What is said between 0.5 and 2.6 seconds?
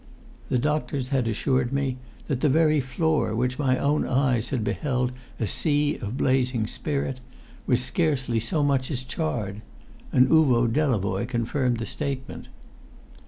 doctors had assured me that the